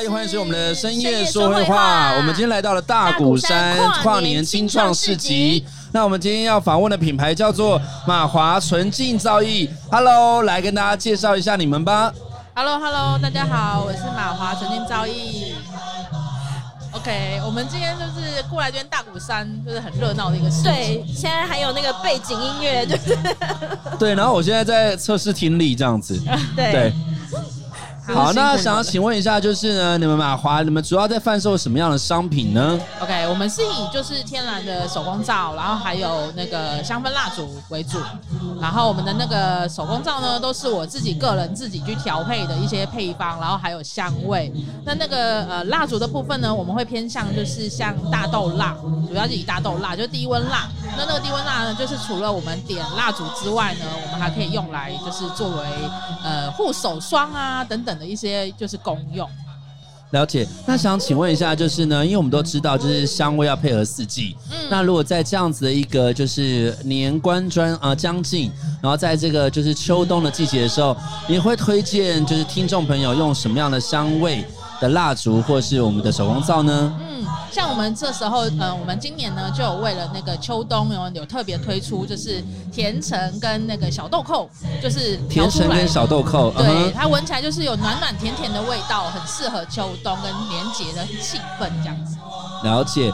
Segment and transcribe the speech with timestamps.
[0.00, 2.14] 大家欢迎收听我们的深夜说会话。
[2.16, 5.62] 我们今天来到了大鼓山跨年新创市集。
[5.92, 9.68] 那我们今天要访问的品牌叫做马华纯净造艺。
[9.90, 12.10] Hello，来跟大家介绍一下你们吧。
[12.54, 15.52] Hello，Hello，hello, 大家好，我是马华纯净造艺。
[16.92, 20.64] OK，我们今天就是过来这边大鼓山，就是很热闹的一个市集。
[20.64, 23.18] 对，现在还有那个背景音乐，就是。
[23.98, 26.18] 对，然后我现在在测试听力，这样子。
[26.56, 26.72] 对。
[26.72, 26.92] 对
[28.12, 37.98] 好，那想要请问一下，就是呢，你们马华，你们主要在贩售什么样的商品呢？OK，我们是以就是天然的手工皂，然后还有那个香氛蜡烛为主，
[38.60, 44.52] 然后我们的那个手工皂呢，都是我自己个人自己去调配的一些配方，然后还有香味。
[44.84, 48.76] 那那个呃蜡烛的部分呢，我们会偏向就是像大豆蜡，
[49.08, 50.68] 主要是以大豆蜡，就是低温蜡。
[51.00, 55.66] 那那个低温蜡呢，就是除了我们点蜡烛之外呢，我们还可以用来就是作为
[56.22, 57.90] 呃护手霜啊等等。
[58.00, 59.28] 的一些就是功用，
[60.12, 60.46] 了解。
[60.64, 64.34] 那想请问一下，就是呢，因为我们都知道，就是香味要配合四季。
[64.50, 70.96] 嗯，那如果在这样子的一个就是年关专啊将近，然后在这个就是秋冬的季节的时候，
[71.28, 74.46] 你会推荐就是听众朋友用什么样的香味
[74.80, 76.96] 的蜡烛，或是我们的手工皂呢？
[77.00, 77.26] 嗯。
[77.50, 84.48] 像我们这时候，呃，我们今年呢就有为了那个秋冬有有特别推出，就是甜橙跟那个小豆蔻，
[84.82, 92.16] 就是甜橙跟小豆蔻，对，嗯、它闻起来就是有暖暖甜甜的味道，很适合秋冬跟年节的气氛这样子。
[92.62, 93.12] 了解，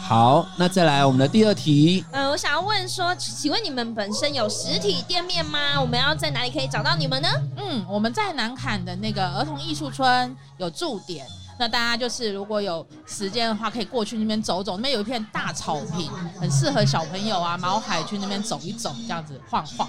[0.00, 2.04] 好，那再来我们的第二题。
[2.12, 5.80] 呃，我想要问说，请问你们本身有实体店面吗？
[5.80, 7.28] 我们要在哪里可以找到你们呢？
[7.56, 11.26] 嗯，我们在南坎的那个儿童艺术村有驻点。
[11.62, 19.88] 那大家就是如果有时间的话，可以过去那边走走，那边有一片大草坪，很适合小朋友啊、毛孩去那边走一走，这样子晃晃。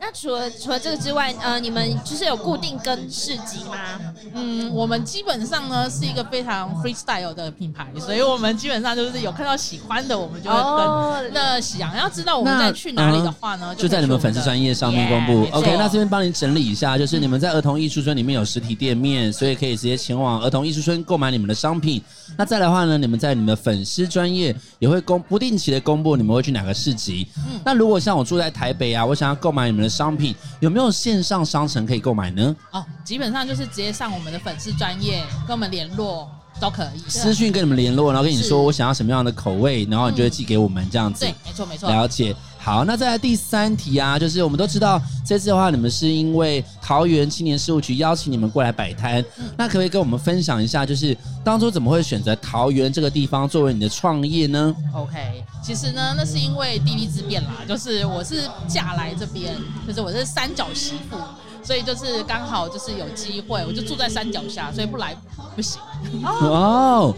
[0.00, 4.00] 那除了除了这个之外，呃，你们就是有固定跟市集吗？
[4.34, 10.66] 嗯，我们基本上呢是一个非常 freestyle 的品牌，所以我们基本上就是有看到喜欢的，我们就会跟。
[10.66, 15.46] 哦、那想要知道我们在去哪里的话呢，就，就在你们粉丝专页上面公布。
[15.46, 20.95] Yeah, OK，那这边帮你整理一下，就是你们在儿童艺术村里面有实体店面，所以可以直接前往儿童艺术村。
[21.02, 22.02] 购买你们的商品，
[22.36, 27.26] 那再来的话呢，你们在你们的粉丝专业也会公不定期的公布你们会去哪个市集。
[27.38, 32.54] 嗯，那如果像我住在台北啊，我想要购买你们的商品，有没有线上商城可以购买呢？
[32.70, 36.30] 哦，基本上就是直接上我们的粉丝专业跟我们联络
[36.60, 41.24] 都可以，私讯跟你们联络，然后跟你说我想要什么样的口味，然后你就会寄给我们这样子。
[41.24, 42.34] 对，没错没错，了解。
[42.66, 59.54] 好，那再来第三题啊，就是我们都知道这次的话，你们是因为桃园青年事务局邀请你们过来摆摊，嗯、那可不可以跟我们分享一下，就是当初怎么会选择桃园这个地方作为你的创业呢？OK，其实呢，那是因为地利之便啦，就是我是嫁来这边，
[59.86, 61.16] 就是我是三角媳妇，
[61.62, 65.16] 所以就是刚好就是有机会，我就住在山脚下，所以不来
[65.54, 65.80] 不行。
[66.26, 67.14] 哦。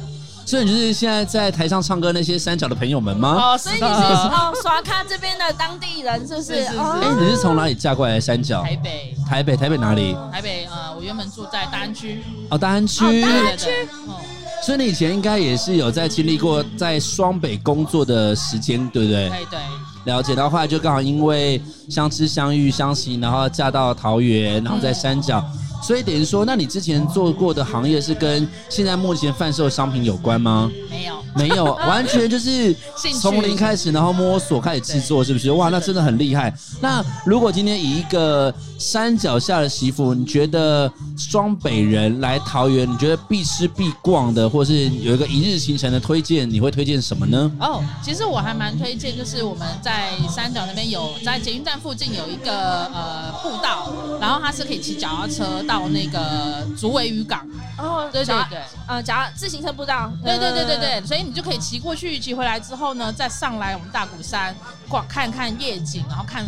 [0.48, 3.52] 所以你就是现在在台上唱歌那些三角的朋友们吗？
[3.52, 6.54] 哦，所以你是哦，刷卡这边的当地人是不是？
[6.54, 8.62] 哎、欸，你是从哪里嫁过来的山脚？
[8.62, 9.14] 台北。
[9.28, 10.16] 台北，台北哪里？
[10.32, 12.22] 台北，呃，我原本住在大安区。
[12.48, 13.04] 哦，大安区。
[13.04, 13.66] 哦，大安区。
[14.06, 14.16] 哦，
[14.62, 19.28] 所以你以前应该也是有在经历过在双北工作的时间，对不对？
[19.28, 19.58] 对对。
[20.04, 25.44] 了解，然后后来就刚好因为相知相遇相惜，然后嫁到桃园，然后在山脚。
[25.52, 30.70] 嗯所以等于说，那你之前做过的行业是跟现在目前贩售的商品有关吗？
[30.90, 32.74] 没有，没有， 完全就是
[33.20, 35.50] 从零开始，然后摸索开始制作，是不是？
[35.52, 36.52] 哇，那真的很厉害。
[36.80, 47.50] 那如果今天以一个山脚下的媳妇，你觉得双北人来桃园，你觉得必吃必逛的，或是有一个一日行程的推荐，你会推荐什么呢？
[47.58, 57.44] 哦，其实我还蛮推荐，就是我们在三角那边有在捷运站附近有一个呃步道，然后它是可以骑脚踏车到那个竹围渔港。
[57.78, 60.12] 哦，对对对，呃，脚自行车步道。
[60.24, 64.54] 对对对对对，所以你就可以骑过去，骑回来之后呢，再上来我们大鼓山
[64.88, 66.44] 逛看看夜景，然后看。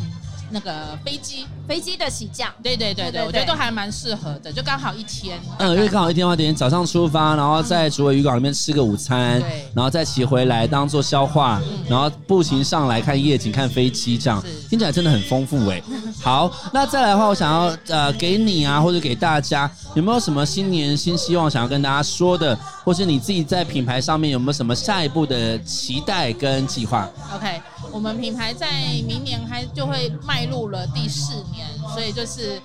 [0.50, 5.38] 那个飞机，飞机的起降，对对对对，我觉得都还蛮适合的，就刚好一天。
[5.58, 15.82] 嗯，因为刚好一天的话，等于早上出发，然后在竹围渔港里面吃个午餐，对，然后再骑回来当做消化，然后步行上来看夜景、看飞机，这样听起来真的很丰富哎。
[16.20, 27.60] 好，那再来的话，我想要呃给你啊，或者给大家，有没有什么新年新希望想要跟大家说的，或是你自己在品牌上面有没有什么下一步的期待跟计划？OK。
[27.92, 28.70] 我们品牌在
[29.06, 32.60] 明年还就会迈入了第四年，所以就是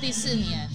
[0.00, 0.68] 第四年，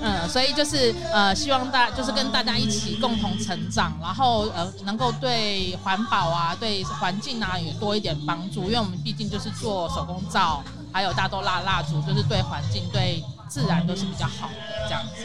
[0.00, 10.62] 嗯，所以就是呃，希望大就是跟大家一起共同成长，然后呃，能够对环保啊、对环境啊也多一点帮助，因为我们毕竟就是做手工皂，
[10.92, 14.54] 还有大豆蜡蜡烛，就是对环境、对自然都是比较好的
[14.86, 15.24] 这样子。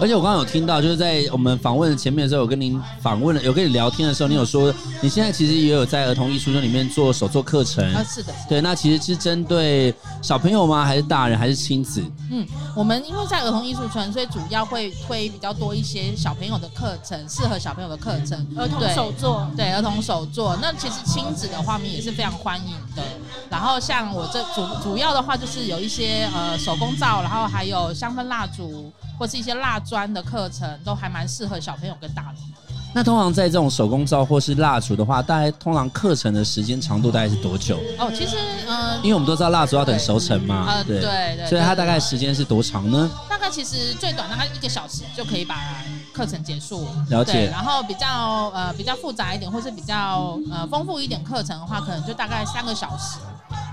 [0.00, 4.72] 而且我刚刚有听到，就是在我们访问前面的时候，有跟您访问了，有跟你聊天的时候，你有说
[5.02, 7.84] 你现在其实也有在儿童艺术村里面做手作课程。
[7.92, 10.84] 啊，是的，对，那其实是针对小朋友吗？
[10.84, 11.36] 还是大人？
[11.36, 12.00] 还是亲子？
[12.30, 12.46] 嗯，
[12.76, 20.56] 我们因为在儿童艺术村，所以主要会推比较多一些小朋友的课程，适合小朋友的课程，儿童手作，对，儿童手作。
[20.62, 23.02] 那其实亲子的画面也是非常欢迎的。
[23.50, 28.92] 然后像我这主主要的话，就是有一些呃手工皂，然后还有香氛蜡烛。
[29.18, 32.36] 或是一些蜡砖的课程，都还蛮适合小朋友跟大人。
[32.94, 37.78] 那通常在这种手工皂或是蜡烛的话，大概通常课程的时间长度大概是多久？
[37.98, 43.10] 哦，其实呃，因为我们都知道蜡烛要等熟成嘛，呃，对对，对，所以它大概时间是多长呢？
[43.28, 45.54] 大概其实最短大概一个小时就可以把
[46.14, 46.88] 课程结束。
[47.10, 47.46] 了解。
[47.50, 53.18] 然后比较呃比较复杂一点，或是比较呃丰富一点课程的话，可能就大概三个小时。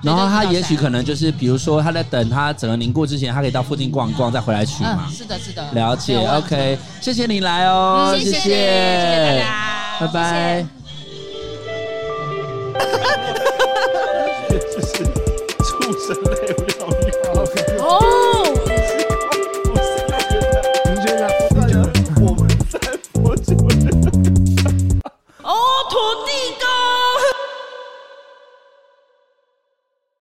[0.07, 5.05] 然后他也许可能就是，比如说他在等他整个凝固之前，他可以到附近逛一逛，再回来取嘛。
[5.07, 5.69] 嗯，是的，是的。
[5.73, 9.49] 了解，OK，谢谢你来哦，谢谢，谢谢大
[9.99, 10.65] 家，拜拜。
[14.49, 15.03] 这是
[15.63, 15.69] 畜
[16.07, 16.87] 生类，不要。